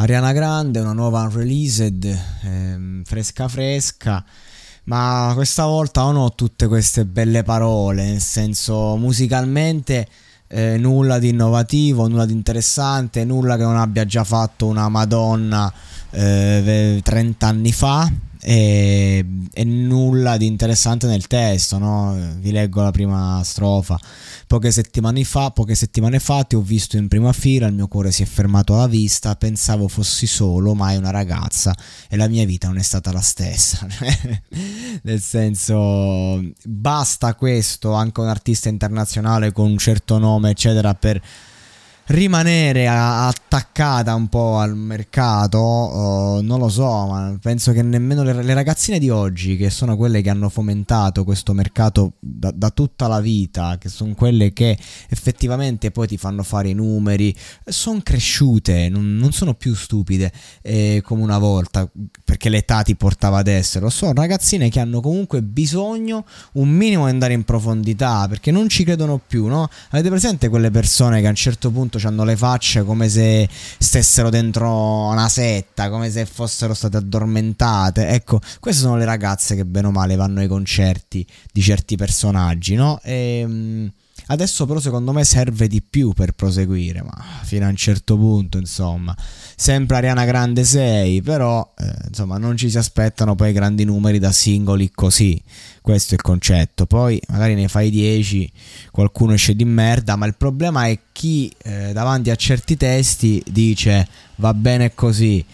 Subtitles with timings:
[0.00, 4.24] Ariana Grande, una nuova unreleased, ehm, fresca fresca.
[4.84, 10.06] Ma questa volta non ho tutte queste belle parole, nel senso musicalmente
[10.46, 15.70] eh, nulla di innovativo, nulla di interessante, nulla che non abbia già fatto una Madonna
[16.10, 18.08] eh, 30 anni fa
[18.40, 22.16] e, e, nulla di interessante nel testo, no?
[22.38, 23.98] Vi leggo la prima strofa.
[24.46, 28.10] Poche settimane, fa, poche settimane fa ti ho visto in prima fila, il mio cuore
[28.12, 31.74] si è fermato alla vista, pensavo fossi solo, ma è una ragazza
[32.08, 33.86] e la mia vita non è stata la stessa.
[35.02, 41.20] Nel senso, basta questo, anche un artista internazionale con un certo nome, eccetera, per
[42.08, 42.86] rimanere
[43.48, 48.52] attaccata un po' al mercato, uh, non lo so, ma penso che nemmeno le, le,
[48.52, 53.20] ragazzine di oggi, che sono quelle che hanno fomentato questo mercato da, da, tutta la
[53.20, 54.76] vita, che sono quelle che
[55.08, 61.00] effettivamente poi ti fanno fare i numeri, sono cresciute, non, non sono più stupide eh,
[61.02, 61.90] come una volta,
[62.22, 67.12] perché l'età ti portava ad essere, sono ragazzine che hanno comunque bisogno un minimo di
[67.12, 69.70] andare in profondità, perché non ci credono più, no?
[69.90, 73.47] Avete presente quelle persone che a un certo punto hanno le facce come se
[73.78, 78.08] stessero dentro una setta, come se fossero state addormentate.
[78.08, 82.74] Ecco, queste sono le ragazze che bene o male vanno ai concerti di certi personaggi,
[82.74, 83.00] no?
[83.02, 83.92] E ehm,
[84.30, 88.58] Adesso però secondo me serve di più per proseguire, ma fino a un certo punto,
[88.58, 89.16] insomma.
[89.56, 94.30] Sempre Ariana Grande 6, però eh, insomma non ci si aspettano poi grandi numeri da
[94.30, 95.40] singoli così.
[95.80, 96.84] Questo è il concetto.
[96.84, 98.52] Poi magari ne fai 10,
[98.90, 104.06] qualcuno esce di merda, ma il problema è chi eh, davanti a certi testi dice
[104.36, 105.44] va bene così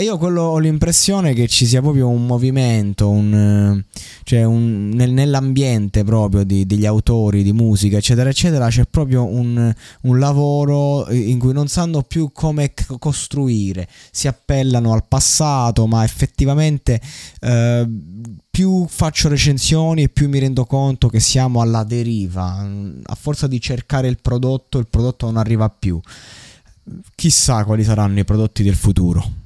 [0.00, 3.84] io quello, ho l'impressione che ci sia proprio un movimento, un,
[4.24, 9.72] cioè un, nel, nell'ambiente proprio di, degli autori di musica, eccetera, eccetera, c'è proprio un,
[10.02, 17.00] un, lavoro in cui non sanno più come costruire, si appellano al passato, ma effettivamente
[17.40, 17.88] eh,
[18.50, 22.68] più faccio recensioni e più mi rendo conto che siamo alla deriva,
[23.04, 26.00] a forza di cercare il prodotto, il prodotto non arriva più.
[27.14, 29.44] Chissà quali saranno i prodotti del futuro.